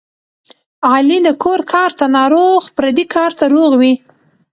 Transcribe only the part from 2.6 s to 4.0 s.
پردي کار ته روغ وي.